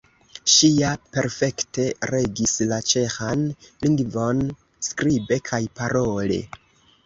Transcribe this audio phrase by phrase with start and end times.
[0.51, 3.45] Ŝi ja perfekte regis la ĉeĥan
[3.87, 4.43] lingvon
[4.91, 6.45] skribe kaj parole.